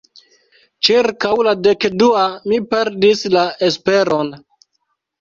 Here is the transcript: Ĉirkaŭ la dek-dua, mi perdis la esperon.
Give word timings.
Ĉirkaŭ 0.89 1.35
la 1.49 1.53
dek-dua, 1.69 2.25
mi 2.49 2.61
perdis 2.75 3.25
la 3.39 3.47
esperon. 3.71 4.39